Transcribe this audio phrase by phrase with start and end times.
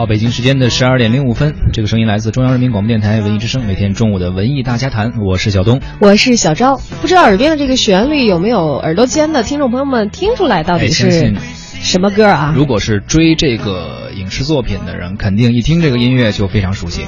[0.00, 6.80] 好，北京时间的十二点零五分，这个声音来自中央人民广播电台文艺之声，每天中午的文艺大家谈，我是小东，我是小昭。
[7.02, 11.34] 不知道耳边的这个旋律有没有耳朵尖的听众朋友们听出来到底是
[11.82, 12.54] 什么歌啊？
[12.56, 17.02] 如果是追这个影视作品的人，肯定一听这个音乐就非常熟悉。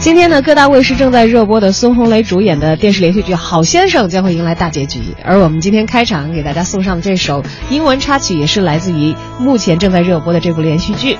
[0.00, 11.16] 今天呢，各大卫视正在热播的孙红雷主演的电视连续剧《好先生》将会迎来大结局，而我们今天开场给大家送上的这首英文插曲，也是来自于目前正在热播的这部连续剧。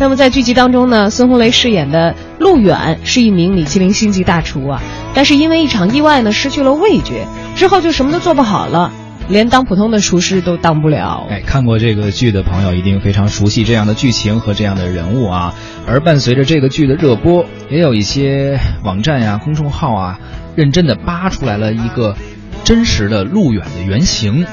[0.00, 4.80] 那么在剧集当中呢，孙红雷饰演的陆远是一名米其林星级大厨啊，
[5.12, 8.92] 但是因为一场意外呢，失去了味觉，之后就什么都做不好了，
[9.28, 11.26] 连当普通的厨师都当不了。
[11.28, 15.52] 哎，看过这个剧的朋友一定非常熟悉这样的剧情和这样的人物啊。
[15.86, 20.20] 而伴随着这个剧的热播，也有一些网站呀、公众号啊，
[20.54, 22.14] 认真的扒出来了一个
[22.62, 24.46] 真实的陆远的原型。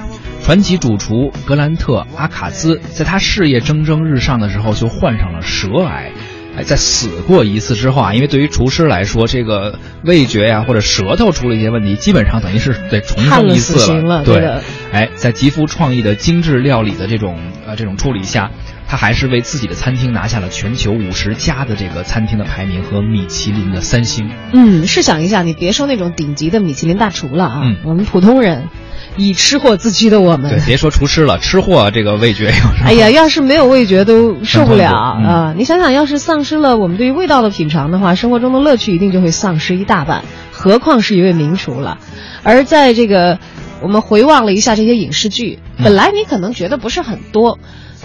[0.46, 6.12] 传奇主厨格兰特·阿卡兹，在他事业蒸蒸日上的时候，就患上了舌癌。
[6.56, 14.24] 哎，在死过一次之后啊，因为对于厨师来说，这个味觉呀或者舌头出了一些问题，基本上等于是得重生一次了。
[14.24, 18.52] 对，哎，在极富创意的精致料理的这种呃这种处理下，
[18.88, 24.30] 他还是为自己的餐厅拿下了全球五十家的这个餐厅的排名和米其林的三星。
[24.54, 28.70] 嗯，试想一下，你别说那种顶级的米其林大厨了啊，我们普通人。
[29.18, 35.54] 以吃货自居的我们，对，别说厨师了，吃货这个味觉有哎呀， 要是没有味觉都受不了啊！
[35.56, 41.98] 你想想，要是丧失了我们对于味道的品尝的话，生活中的乐趣一定就会丧失一大半，何况是一位名厨了。
[42.44, 43.40] 而在这个，
[43.82, 47.60] 我们回望了一下这些影视剧，本来你可能觉得不是很多，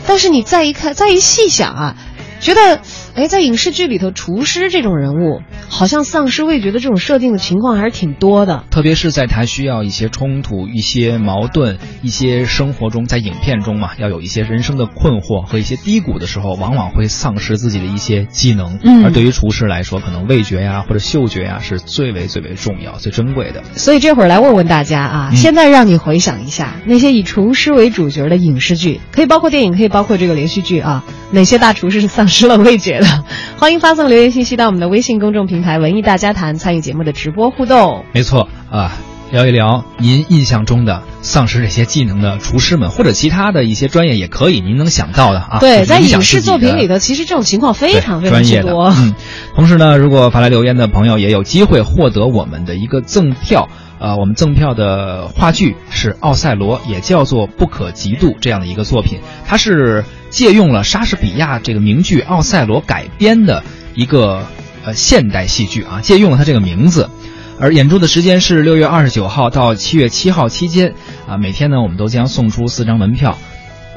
[0.07, 1.97] 但是你再一看，再一细想啊，
[2.41, 2.81] 觉得。
[3.21, 8.65] 哎，在影视剧里头，厨师这种人物，好像丧失味觉的这种设定的情况还是挺多的。
[8.71, 18.79] 特别是在他需要一些冲突、一些矛盾、一些生活中，在影片中嘛，要有一些人生的困惑和一些低谷的时候，往往会丧失自己的一些技能。
[18.83, 23.63] 嗯，而对于厨师来说，可能味觉呀或者嗅觉呀是最为最为重要、最珍贵的。
[23.75, 32.99] 所以这会儿来问问大家啊，现在让你回想一下那些以厨师为主角的影视剧，可以包括电影，可以包括这个连续剧啊，哪些大厨师是丧失了味觉？
[33.59, 38.05] 欢迎发送留言信息到我们的微信公众平台“文艺大家谈”，参与节目的直播互动。
[38.13, 38.93] 没错啊，
[39.31, 45.59] 聊一聊您印象中的丧失这些技能的厨师们，或者其他的一些专业也可以，您能想到的啊。
[45.61, 48.93] 对，在影视作品里头，其实这种情况非常非常之多。
[48.97, 49.15] 嗯，
[49.55, 53.69] 同时呢，如果发来留言的朋友也有机会获得我们的一个赠票。
[54.03, 63.63] 呃，我们赠票的话剧是《奥赛罗》，也叫做《不可嫉妒》这样的一个作品，它是借用了莎士比亚这个名剧《奥赛罗》改编的
[63.95, 64.47] 一个
[64.85, 67.11] 呃现代戏剧啊，借用了它这个名字。
[67.59, 70.95] 而演出的时间是六月二十九号到七月七号期间
[71.29, 73.37] 啊，每天呢我们都将送出四张门票。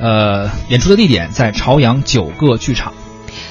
[0.02, 2.92] 呃，演出的地点在朝阳九个剧场。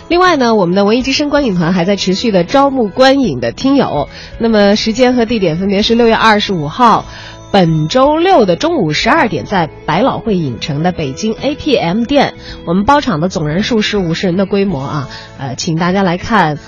[0.09, 4.10] 另外呢，我们的文艺之声观影团还在持续的招募观影的听友。
[4.38, 7.06] 那么时间和地点分别是六月二十五号，
[7.53, 12.33] 本周六的中午十二点，在百老汇影城的北京 APM 店。
[12.65, 15.09] 我们包场的总人数是五十人的规模啊，
[15.39, 16.57] 呃，请大家来看《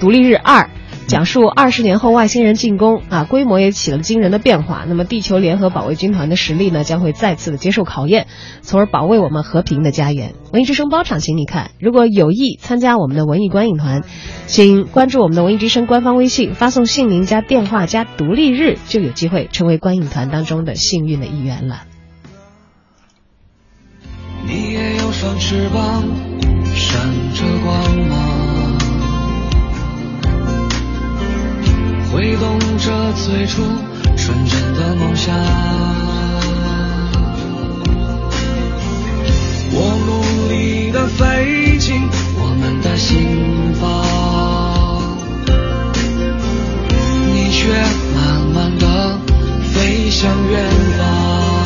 [0.00, 0.62] 独立日二》。
[1.10, 4.84] 讲述二十年后外星人进攻啊，规模也起了惊人的变化。
[4.86, 8.28] 那么地球联合保卫军团的实力呢，将会再次的接受考验，
[8.62, 10.34] 从而保卫我们和平的家园。
[10.52, 11.72] 文艺之声包场，请你看。
[11.80, 14.04] 如果有意参加我们的文艺观影团，
[14.46, 21.82] 请关注我们的文艺之声官方微信，发送姓名加电话加独立日，就有机会成为观影团当中的幸运的一员了。
[24.46, 26.04] 你也有双翅膀，
[26.72, 27.00] 闪
[27.34, 28.19] 着光芒。
[32.12, 33.62] 挥动着最初
[34.16, 35.32] 纯真的梦想，
[39.72, 42.02] 我努力的飞进
[42.36, 43.80] 我们的心房，
[47.32, 47.68] 你却
[48.16, 48.18] 慢
[48.52, 49.16] 慢的
[49.72, 51.59] 飞向远方。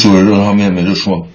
[0.00, 1.28] 你煮的热汤面没得说。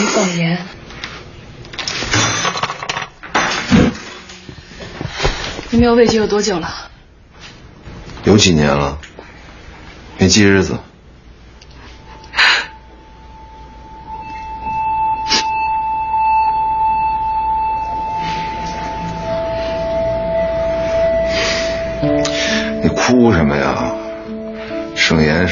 [0.00, 0.66] 没放盐。
[5.70, 6.90] 你没有味觉有多久了？
[8.24, 8.98] 有几年了，
[10.18, 10.76] 没记日子。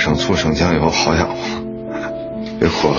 [0.02, 1.37] 省醋、省酱油，好养活。
[2.58, 2.96] 别哭了。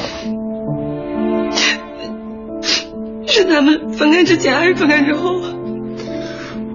[3.27, 5.49] 是咱们分开之前还是分开之后啊？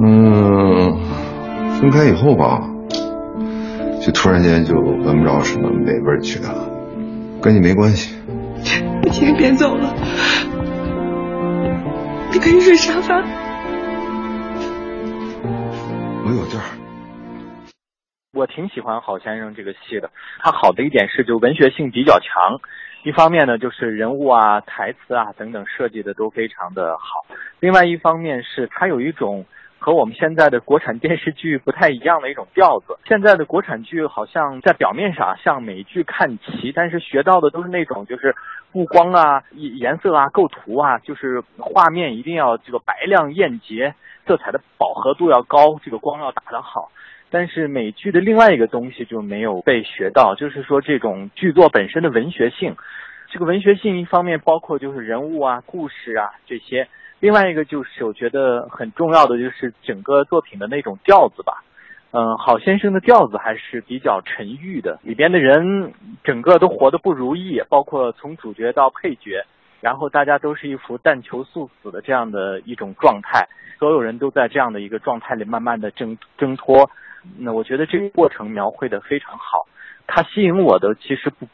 [0.04, 1.00] 嗯，
[1.80, 2.60] 分开以后吧，
[4.02, 6.68] 就突然间就闻不着什么美味去了，
[7.40, 8.14] 跟你没关系。
[9.02, 9.94] 你今天别走了，
[12.34, 13.24] 你可以睡沙发。
[18.38, 20.08] 我挺喜欢《郝先生》这个戏的，
[20.38, 22.60] 他好的一点是就文学性比较强，
[23.02, 29.44] 一方面呢就是人物啊、台词啊等等设计的都非常的好，另外一方面是他有一种
[29.80, 32.96] 和我们现在的国产电视剧不太一样的一种调子。
[33.08, 38.36] 现在的国产剧好像在表面上向美剧看齐，但是学到的都是那种就是
[38.70, 43.96] 布光啊、颜色啊、构图啊，就是画面一定要这个白亮艳洁，
[44.28, 46.92] 色彩的饱和度要高，这个光要打得好。
[47.30, 52.76] 但是美剧的另外一个东西就没有被学到，就是说这种剧作本身的文学性。
[53.30, 56.88] 这个文学性一方面包括就是人物啊、故事啊这些，
[57.20, 61.62] 另外一个就是我觉得很重要的就是整个作品的那种调子吧。
[62.10, 65.92] 嗯，好先生的调子还是比较沉郁的，里边的人
[66.24, 69.44] 整个都活得不如意，包括从主角到配角，
[69.80, 73.46] 然后大家都是一副但求速死的这样的一种状态，
[73.78, 76.90] 所有人都在这样的一个状态里慢慢的挣挣脱。
[77.38, 79.66] 那我觉得这个过程描绘的非常好，
[80.06, 81.46] 它吸引我的其实不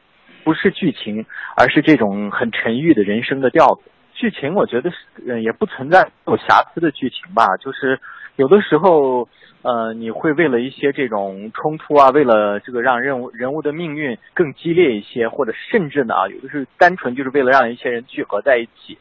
[0.44, 1.24] 不是剧情，
[1.56, 3.82] 而是这种很沉郁的人生的调子。
[4.12, 4.96] 剧情我觉得是
[5.26, 7.98] 呃也不存在有瑕疵的剧情吧，就是
[8.36, 9.28] 有的时候
[9.64, 18.98] 呃你会为了一些这种冲突啊，为了这个让人物人物的命运更激烈一些，或者甚至呢啊有的是单纯就是为了让一些人聚合在一起，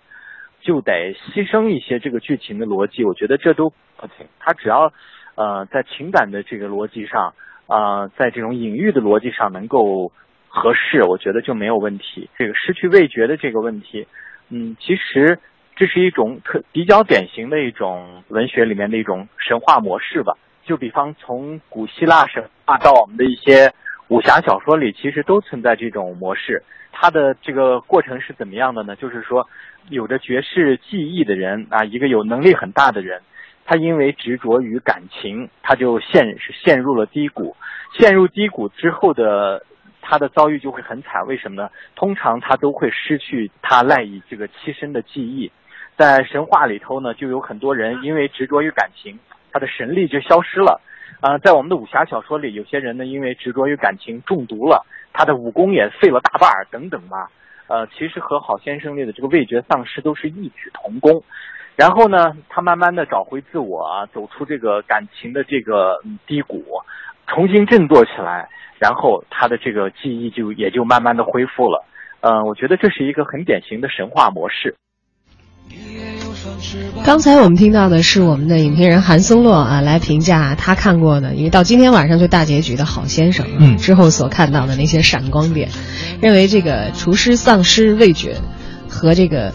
[0.62, 3.04] 就得牺牲一些这个剧情的逻辑。
[3.04, 4.92] 我觉得这都不行，他只要。
[5.36, 7.34] 呃，在情感的这个逻辑上，
[7.66, 10.12] 啊，在这种隐喻的逻辑上能够
[10.48, 12.30] 合适，我觉得就没有问题。
[12.38, 14.06] 这个失去味觉的这个问题，
[14.50, 15.40] 嗯，其实
[15.76, 20.38] 这是一种特比较典型的一种文学里面的一种神话模式吧。
[20.66, 23.74] 就比方从古希腊神话到我们的一些
[24.08, 26.64] 武侠小说里，其实都存在这种模式。
[26.92, 28.96] 它的这个过程是怎么样的呢？
[28.96, 29.48] 就是说，
[29.90, 33.22] 有着绝世技艺的人啊，一个有能力很大的人。
[33.66, 37.56] 他因为执着于感情，他就陷是陷入了低谷，
[37.98, 39.66] 陷入低谷之后的
[40.02, 41.26] 他的遭遇就会很惨。
[41.26, 41.70] 为什么呢？
[41.96, 45.52] 通常他都会失去他赖以这个栖身的记忆。
[45.96, 49.18] 在神话里头呢，就有很多人因为执着于感情，
[49.54, 50.82] 他的神力就消失了。
[51.22, 57.30] 啊，在我们的武侠小说里，有些人呢因为执着于感情中毒了，他的武功也废了大半儿等等吧。
[57.68, 61.24] 呃，其实和好先生里的这个味觉丧失都是异曲同工。
[61.78, 66.62] 然后呢，他慢慢的找回自我啊，走出这个感情的这个低谷，
[67.28, 71.86] 重新振作起来，然后他的这个记忆就也就慢慢的恢复了。
[72.20, 74.76] 嗯，我觉得这是一个很典型的神话模式。
[77.04, 85.70] 刚才我们听到的是我们的影评人韩松洛啊来评价他看过的，因为到今天晚上就大结局的好先生，嗯，之后所看到的那些闪光点，
[86.22, 88.38] 认为这个厨师丧失味觉
[88.88, 89.54] 和这个。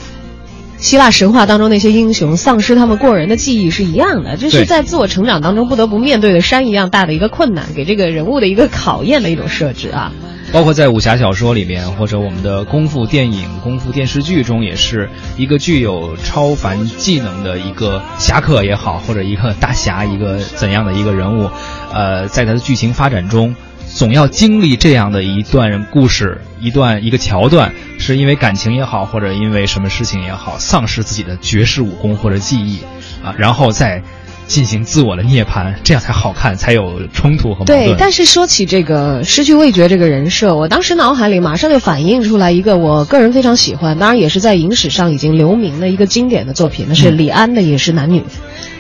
[0.81, 10.13] 希腊神话当中那些英雄丧失他们过人的记忆是一样的，这是在自我成长当中不得不面对的山一样大的一个困难，给这个人物的一个考验的一种设置啊。
[10.53, 21.51] 包括在武侠小说里面，或者我们的功夫电影、功夫电视剧中，也是一个具有超凡技能的一个侠客也好，或者一个大侠，一个怎样的一个人物，
[21.93, 23.55] 呃，在他的剧情发展中。
[23.91, 32.81] 总要经历这样的一段故事，一段一个桥段，是因为感情也好，或者因为什么事情也好，丧失自己的绝世武功或者技艺，
[33.25, 34.03] 啊，然后再
[34.49, 37.79] 进行自我的涅槃，这样才好看，才有冲突和矛盾。
[37.79, 48.21] 对，但是说起这个失去味觉这个人设，我当时脑海里马上就反映出来一个我个人非常喜欢，当然也是在影史上已经留名的一个经典的作品，那是李安的《饮食男女》。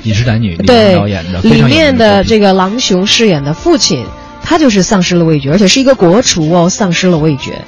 [0.02, 4.04] 饮食男女，对，导演的，里面的这个郎雄饰演的父亲。
[4.40, 7.60] 他就是丧失了味觉，而且是一个国厨哦，丧失了味觉。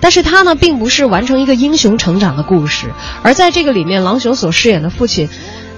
[0.00, 2.86] 但是他呢，并不是完成一个英雄成长的故事，
[3.22, 5.28] 而在这个里面，郎雄所饰演的父亲，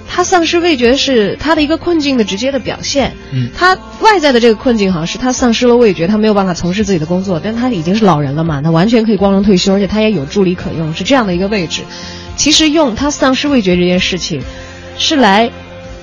[0.07, 3.15] 他丧失味觉是他的一个困境的直接的表现。
[3.31, 11.81] 嗯他外在的这个困境好像是他丧失了味觉，他没有办法从事自己的工作，但他已经是老人了嘛，他完全可以光荣退休，而且他也有助理可用，是这样的一个位置。
[12.35, 14.41] 其实用他丧失味觉这件事情，
[14.97, 15.49] 是来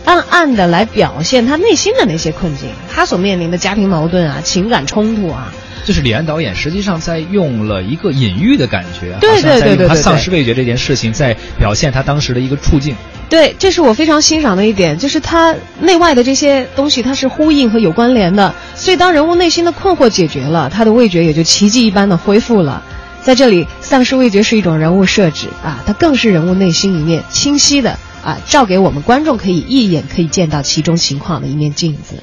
[0.04, 5.52] 暗暗的来表现他内心的那些困境，他所面临的家庭矛盾啊、情感冲突啊。
[5.85, 12.95] 就是李安导演实际上在用了一个隐喻的感觉，对对对对他丧失味觉这件事情，在表现他当时的一个处境。
[13.29, 18.55] 对，这是我非常欣赏的一点，就是他内外的这些东西它是呼应和有关联的。
[18.75, 22.83] 所以当人物内心的困惑解决了，他的味觉也就奇迹一般的恢复了。
[23.23, 32.23] 在这里，丧失味觉是一种人物设置啊，它更是人物内心一面清晰的啊，照给我们观众可以一眼可以见到其中情况的一面镜子。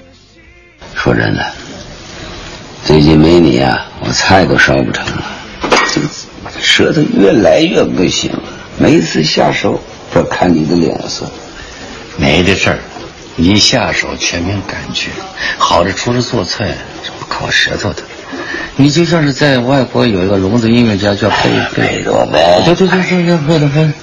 [0.94, 1.44] 说真的，
[2.86, 5.24] 最近没你啊，我菜都烧不成了，
[5.93, 6.07] 这个
[6.59, 8.41] 舌头越来越不行了。
[8.77, 9.79] 每次下手
[10.13, 11.29] 都看你的脸色。
[12.17, 12.79] 没的事儿，
[13.38, 15.09] 一下手全凭感觉。
[15.57, 16.67] 好的厨师做菜
[17.03, 18.03] 是不靠舌头的。
[18.75, 21.36] 你就像是在外国有一个聋子音乐家叫贝
[21.75, 22.31] 贝多芬
[22.65, 23.93] 对对对对对，贝多芬。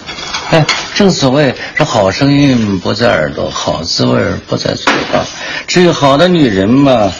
[0.51, 0.65] 哎，
[0.95, 5.25] 正所谓是好声音不在耳朵，好滋味不在嘴巴，
[5.67, 7.13] 只有好的女人嘛，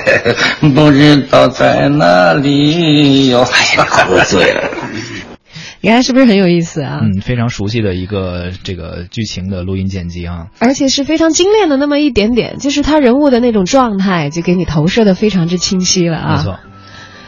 [0.74, 3.42] 不知道在哪里哟。
[3.42, 4.62] 哎呀，喝醉了。
[5.80, 7.00] 你看是不是很有意思啊？
[7.02, 10.48] 嗯，非常熟悉的一个这个剧情的录音剪辑啊。
[10.58, 16.36] 而且是非常精炼的那么一点点，就是他人物的那种状态，就给你投射的非常之清晰了啊。
[16.36, 16.58] 没错。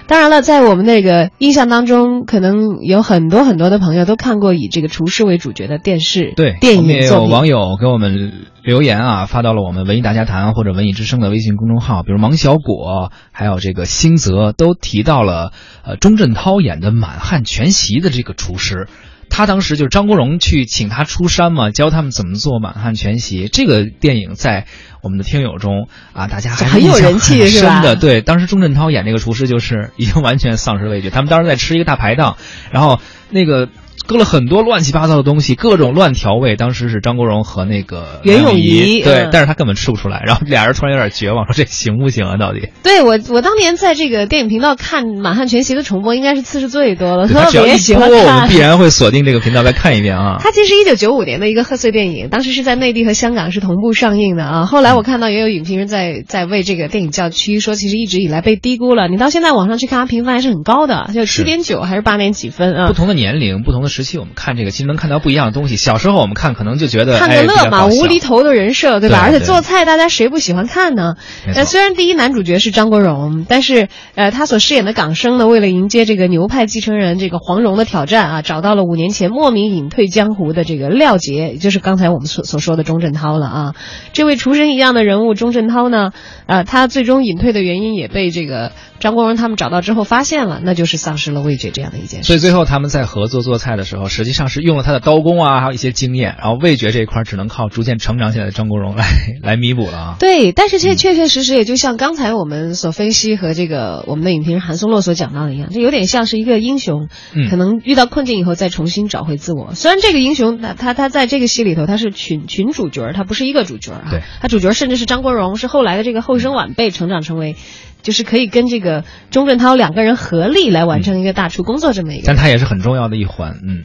[0.08, 7.30] 当然了，在我们那个印象当中，可能有很多很多的朋友都看过以这个厨师为主角的电视、对电影作品。
[7.30, 15.52] 网友给我们留言啊，发到了我们文艺大家谈或者文艺之声的微信公众号，比如芒小果，还有这个星泽，都提到了
[15.84, 18.88] 呃钟镇涛演的《满汉全席》的这个厨师。
[19.30, 23.48] 他当时就是张国荣去请他出山嘛，教他们怎么做满汉全席。
[23.48, 24.66] 这个电影在
[25.02, 27.96] 我们的听友中啊，大家还很有人气很是吧深的。
[27.96, 31.10] 对，当时钟镇涛演这个厨师就是已经完全丧失味觉。
[31.10, 32.36] 他们当时在吃一个大排档，
[32.70, 33.68] 然后那个
[34.06, 36.56] 搁了很多乱七八糟的东西，各种乱调味。
[36.56, 40.22] 当时是张国荣和那个袁咏咏仪对，嗯但是他根本吃不出来。
[40.26, 42.36] 然后俩人突然有点绝望， 说这行不行啊？
[42.36, 42.68] 到底？
[42.82, 48.58] 对我，我当年在这个电影频道看《满汉全席》的重播，应该是次数最多了，特别喜欢我们看必。
[48.58, 50.36] 然会锁定这个频道再看一遍啊。
[50.42, 54.66] 它其实一九九五年的一个贺岁电影，当时是在内地和香港是同步上映的啊。
[54.66, 59.08] 后来我看到也有影评人在在为这个电影叫屈，说其实一直以来被低估了。
[59.08, 62.98] 你到现在网上去看，它评分还是很高的，就七点九还是八点几分啊不。
[62.98, 65.76] 同的年龄、不同的时期，我们看这个其实能看到不一样的东西。
[65.76, 69.26] 小时候我们看可能就觉得看哎个乐嘛，无厘头的人设，对吧？
[69.28, 71.14] 对而且做菜，大家谁不喜欢看呢？
[71.54, 83.74] 呃，虽然第一男主角是张国荣，但是呃，他所饰演的港生呢，为了迎接这个牛派继承人这个黄蓉的挑战啊，找到了五年前莫名隐退江湖的这个廖杰，也就是刚才我们所所说的钟镇涛了啊。
[84.12, 86.12] 这位厨神一样的人物钟镇涛呢，
[86.46, 92.26] 呃，他最终隐退的原因也被这个张国荣他们找到之后发现了，那就是丧失了味觉这样的一件事。
[92.26, 99.06] 所以最后他们在合作做菜的时候，实际上是用了他的刀工啊，还有一些经验，然后味觉这一块只能靠逐渐成长起来的张国荣来
[99.42, 100.16] 来弥补了啊。
[100.18, 109.74] 对，但是这确确实实也就像刚才我们所分析和这个我们的影评人韩松洛所讲到的一样，这有点像是一个英雄，嗯可能遇到困境以后再重新找回自我。
[109.74, 117.56] 虽然这个英雄他他他在这个戏里头他是群群主角，他不是一个主角啊，他主角甚至是张国荣，是后来的这个后生晚辈成长成为。
[118.02, 123.84] 就是可以跟这个钟镇涛两个人合力来完成一个大厨工作这么一个，但他也是很重要的一环，嗯。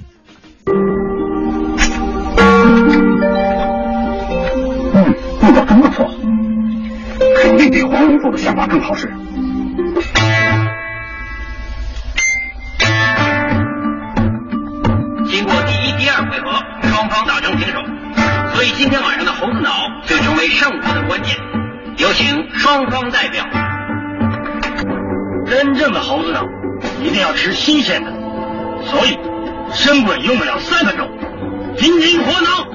[4.95, 6.09] 嗯，味道真不错，
[7.41, 9.11] 肯定比黄蓉做的想法更好使。
[15.25, 17.79] 经过第一、第二回合，双方打成平手，
[18.53, 19.71] 所以今天晚上的猴子脑
[20.05, 21.35] 就成为胜负的关键。
[21.97, 23.43] 有请双方代表。
[25.53, 26.43] 真正的猴子脑
[27.03, 28.11] 一定要吃新鲜的，
[28.85, 29.19] 所以
[29.71, 31.07] 生滚用不了三分钟。
[31.77, 32.65] 金睛火脑，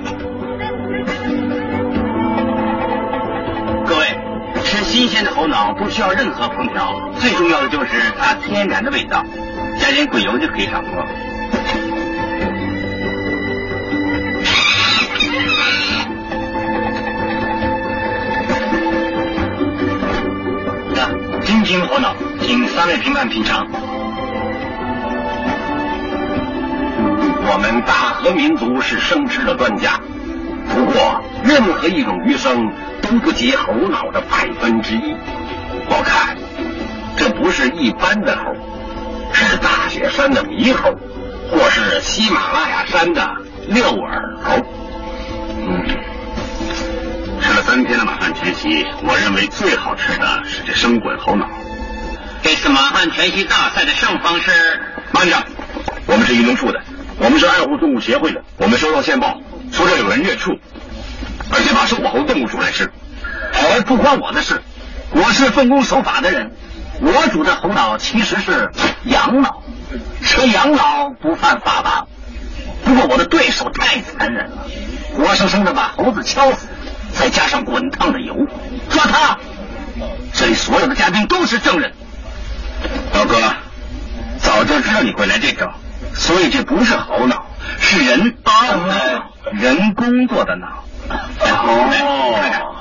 [3.84, 4.06] 各位，
[4.62, 9.24] 吃新鲜的猴脑不需要任何烹调，最重要的就是它天然的味道，
[9.80, 11.04] 加点鬼油就可以掌握。
[20.94, 22.14] 那金睛火脑，
[22.48, 23.66] 请三位评判品尝。
[27.50, 30.00] 我们大和民族是生吃的专家，
[30.70, 35.14] 不过任何一种鱼生都不及猴脑的百分之一。
[35.90, 36.38] 我看
[37.18, 38.54] 这不是一般的猴，
[39.30, 40.90] 是大雪山的猕猴，
[41.50, 43.30] 或是喜马拉雅山的
[43.66, 44.54] 六耳猴。
[45.66, 45.86] 嗯。
[47.42, 51.46] 吃了三天的满汉全席，我认为最好吃的是这生滚猴脑。
[52.42, 54.50] 这次马汉全息大赛的胜方是？
[55.12, 55.36] 慢着，
[56.06, 56.80] 我们是渔农处的，
[57.18, 58.42] 我们是爱护动物协会的。
[58.58, 59.40] 我们收到线报，
[59.72, 60.52] 说这有人虐畜，
[61.50, 62.90] 而且把生活猴动物煮来吃，
[63.52, 64.62] 而不关我的事。
[65.10, 66.52] 我是奉公守法的人，
[67.00, 68.70] 我煮的猴脑其实是
[69.04, 69.62] 羊脑，
[70.22, 72.06] 吃羊脑不犯法吧？
[72.84, 74.66] 不过我的对手太残忍了，
[75.16, 76.68] 活生生的把猴子敲死，
[77.12, 78.46] 再加上滚烫的油，
[78.90, 79.38] 抓他！
[80.34, 81.92] 这里所有的嘉宾都是证人。
[83.14, 83.36] 老哥，
[84.38, 85.72] 早就知道你会来这招，
[86.14, 87.46] 所以这不是猴脑，
[87.78, 88.52] 是人啊，
[89.52, 90.84] 人工做的脑。
[91.08, 92.74] 哦。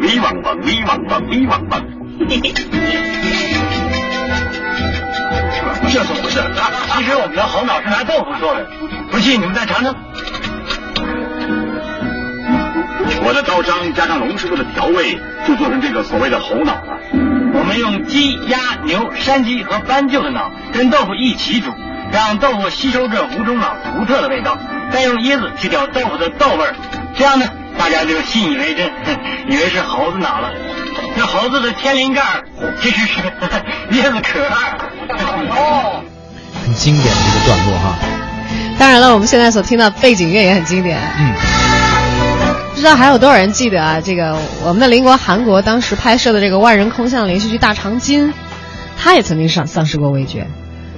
[0.00, 1.84] 咪汪汪，咪汪汪，咪汪汪。
[5.90, 6.42] 这怎么回事？
[6.96, 8.66] 其实我们的猴脑是拿豆腐做的，
[9.10, 9.94] 不信你们再尝尝。
[13.24, 16.98] 我的刀伤加上龙师傅的调味，就做成这个所谓的猴脑了。
[17.54, 21.72] 我们用鸡、鸭、牛、山鸡和斑鸠的脑跟豆腐一起煮，
[22.12, 24.56] 让豆腐吸收这五种脑独特的味道，
[24.92, 26.74] 再用椰子去掉豆腐的豆味儿，
[27.16, 27.46] 这样呢，
[27.78, 28.90] 大家就信以为真，
[29.48, 30.50] 以为是猴子脑了。
[31.16, 32.22] 这猴子的天灵盖
[32.80, 33.20] 其实是
[33.92, 34.40] 椰子壳。
[35.50, 36.02] 哦，
[36.62, 37.98] 很经典的一个段落哈。
[38.78, 41.00] 当然了，我们现在所听到背景乐也很经典。
[41.18, 41.87] 嗯。
[42.78, 44.00] 不知道还有多少人记得啊？
[44.00, 48.28] 这个我们的邻国韩国当时拍摄的这个万人空巷连续剧《大长今》，
[48.96, 50.46] 他也曾经丧丧失过味觉。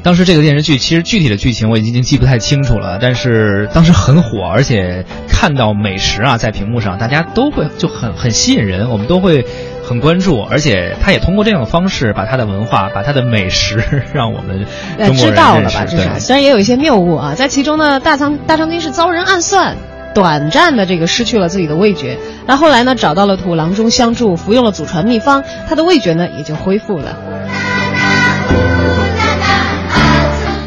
[0.03, 9.47] 当时这个电视剧其实具体的剧情我已经记不太清楚了，但是当时很火，而且看到美食啊在屏幕上，大家都会就很很吸引人，我们都会
[9.83, 14.67] 很关注，而且他也通过这样的方式把他的文化、把他的美食让我们
[14.99, 15.87] 中国人知道了吧？
[15.87, 19.79] 至少虽然也有一些谬误啊，在其中呢，大长大长今是遭人暗算，
[20.15, 27.17] 短暂的这个失去了自己的味觉，那后来呢找到了土郎中相助，服用了祖传秘方，他的味觉呢也就恢复了。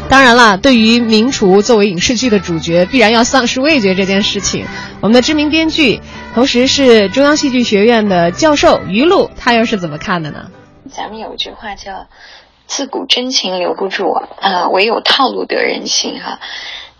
[0.08, 4.64] 当然了，对于名厨作为影视剧的主角必然要丧失味觉这件事情，
[5.00, 6.00] 我们的知名编剧，
[6.34, 10.50] 同时是中央戏剧学院的教授于露，他又是怎么看的呢？
[10.92, 12.06] 咱们有一句话叫
[12.68, 16.38] “自古真情留不住啊，唯有套路得人心”哈。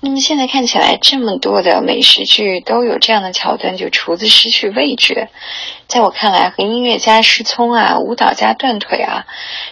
[0.04, 5.30] 那么现在看起来，这么多的美食剧都有这样的桥段，就厨子失去味觉。
[5.86, 9.24] 在我看来，和音乐家失聪啊，舞蹈家断腿啊，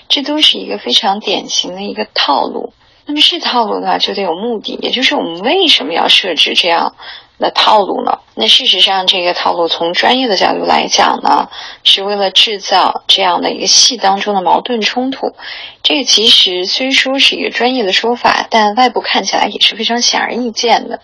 [0.08, 2.72] 这都是一个非常典型的一个套路。
[3.04, 6.96] 那么是套路的话，就得有目的，也就是我们为什么要设置这样
[7.42, 8.20] 的套路呢？
[8.34, 11.50] 那事实上，这个套路从专业的角度来讲呢，
[11.84, 15.34] 是为了制造这样的一个戏当中的矛盾冲突。
[15.82, 21.00] 这个其实虽说是一个专业的说法，但外部看起来也是非常显而易见的。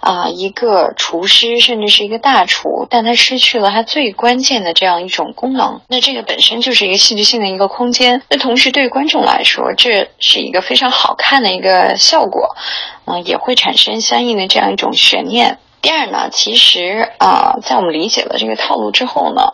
[0.00, 8.20] 啊，一个厨师甚至是一个大厨，但他失去了他最关键的这样一种功能，那这个本身就是一个戏剧性的一个空间。
[8.28, 12.56] 那同时对观众来说，这是一个非常好看的一个效果，
[13.04, 15.58] 嗯，也会产生相应的这样一种悬念。
[15.84, 19.52] 第二呢，其实啊，在我们理解了这个套路之后呢。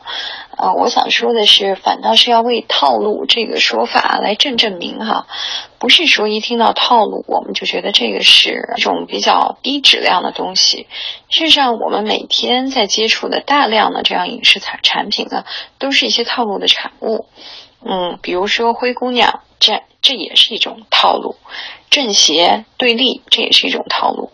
[0.57, 5.27] 啊，我想说的是，反倒是要为套路这个说法来正正名哈，
[5.79, 10.87] 不是说一听到套路我们就觉得这个是一种比较低质量的东西。
[11.31, 15.47] 事实上，我们每天在接触的大量的这样影视产产品呢，
[15.79, 17.27] 都是一些套路的产物。
[17.83, 21.37] 嗯，比如说灰姑娘，这这也是一种套路；
[21.89, 24.31] 正邪对立，这也是一种套路。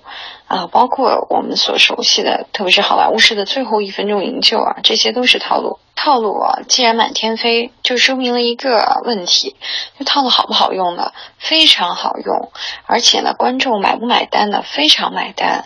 [0.47, 5.79] 啊，包括我们所熟悉的，特别是好莱坞式的最后一分钟营救啊，这些都是套路。
[5.97, 9.57] 套路啊，既然满天飞，就说明了一个问题：
[9.99, 11.11] 就套路好不好用呢？
[11.39, 12.53] 非常好用，
[12.85, 14.63] 而且呢，观众买不买单呢？
[14.63, 15.65] 非常买单。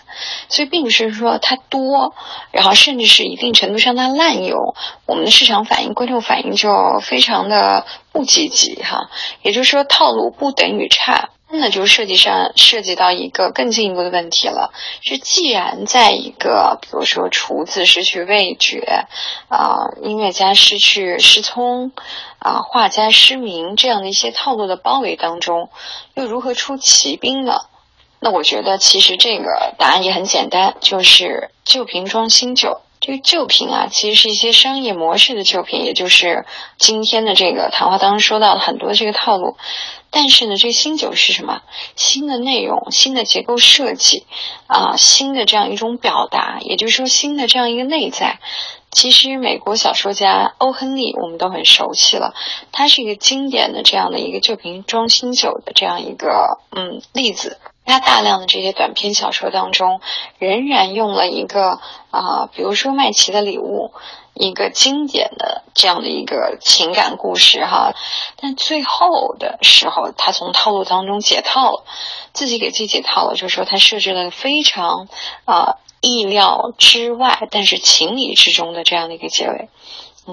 [0.48, 2.14] 所以并不是说它多，
[2.52, 9.10] 然后甚至是一定程度上它滥用，我们的市场反应、观众反应就非常的不积极哈。
[9.42, 11.28] 也就是说，套路不等于差。
[11.52, 19.06] 那就设计上涉及到一个更进一步的问题了，是既然在一个比如说厨子失去味觉，
[19.48, 21.92] 啊，音乐家失去失聪，
[22.38, 25.70] 啊，画家失明这样的一些套路的包围当中，
[26.14, 27.62] 又如何出奇兵呢？
[28.20, 32.80] 那我觉得其实这个答案也很简单，就是旧瓶装新酒。
[33.10, 36.46] 这旧瓶啊，其实是一些商业模式的旧瓶，也就是
[36.78, 39.56] 今天的这个谈话当中说到了很多这个套路。
[40.12, 41.62] 但是呢，这个新酒是什么？
[41.94, 44.26] 新的内容、新的结构设计
[44.66, 48.40] 啊，新的这样一种表达，也就是说新的这样一个内在。
[48.90, 52.34] 其实美国小说家欧亨利我们都很熟悉了，
[52.72, 57.58] 他是一个经典的这样的一个旧瓶装新酒的这样一个嗯例子。
[57.90, 60.00] 他大量的这些短篇小说当中，
[60.38, 63.92] 仍然用了一个啊、比如说麦琪的礼物，
[64.35, 67.94] 一个经典的这样的一个情感故事哈。
[68.40, 71.85] 但最后的时候，他从套路当中解套了，
[72.33, 75.09] 自己给自己解套了，就是说他设置了非常
[75.44, 79.68] 啊、意料之外，但是情理之中的这样的一个结尾。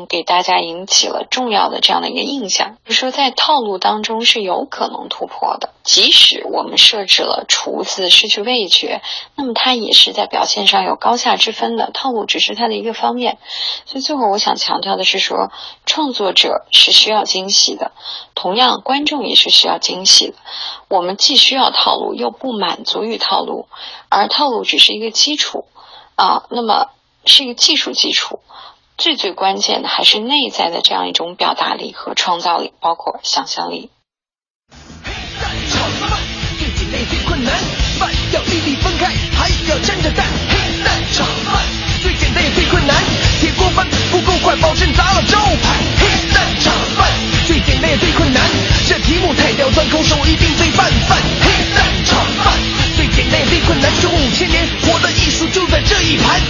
[0.05, 5.69] 给大家引起了重要的这样的一个印象，就是说在套路当中是有可能突破的。
[5.83, 9.01] 即使我们设置了厨子失去味觉，
[9.35, 13.37] 那么它也是在表现上有高下之分的，套路只是它的一个方面。
[13.85, 15.49] 所以最后我想强调的是说，
[15.85, 17.93] 创作者是需要惊喜的，
[18.35, 20.35] 同样观众也是需要惊喜的。
[20.89, 23.69] 我们既需要套路，又不满足于套路，
[24.09, 25.63] 而套路只是一个基础
[26.15, 26.89] 啊，那么
[27.23, 28.41] 是一个技术基础。
[28.97, 33.91] 最最关键的还是内在的这样一种表达力和创造力，包括想象力。
[35.05, 36.17] 黑蛋炒饭
[36.57, 37.53] 最简单也最困难，
[37.99, 39.05] 饭要粒粒分开，
[39.37, 40.25] 还要沾着蛋。
[40.49, 41.61] 黑蛋炒饭
[42.01, 42.97] 最简单也最困难，
[43.39, 45.77] 铁锅翻不够快，保证砸了招牌。
[46.01, 47.07] 黑蛋炒饭
[47.45, 48.41] 最简单也最困难，
[48.89, 51.21] 这题目太刁钻，空手一定最拌饭。
[51.45, 52.57] 黑蛋炒饭
[52.97, 56.41] 最简单也最困难，中五千年我的艺术就在这一盘。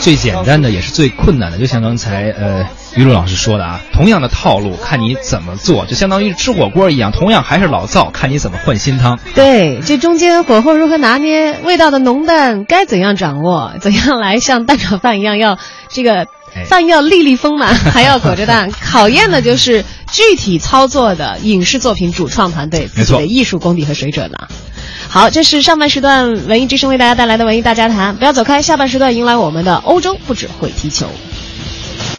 [0.00, 9.18] 最简单的也是最困难的，就像刚才呃于露老师说的啊，同样的套路，看你怎么做，就相当于吃火锅一样，同样还是老灶，看你怎么换新汤。
[9.34, 15.58] 对，这中间火候如何拿捏，味道的浓淡该怎样掌握，怎样来像蛋炒饭一样要
[15.88, 16.26] 这个
[16.66, 24.48] 饭要粒粒丰满， 还要裹着蛋，考验的就是具体操作的影视作品主创团队自己的艺术功底和水准了。
[25.10, 31.06] 好，这是上半时段文艺之声为大家带来的文艺大家谈，不要走开，下半时段迎来我们的欧洲不只会踢球。